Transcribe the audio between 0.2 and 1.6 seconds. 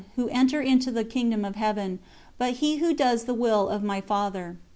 enter into the Kingdom of